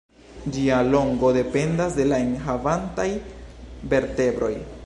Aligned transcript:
Ĝia 0.53 0.79
longo 0.95 1.29
dependas 1.37 1.99
de 2.01 2.09
la 2.13 2.19
enhavantaj 2.25 3.09
vertebroj. 3.93 4.55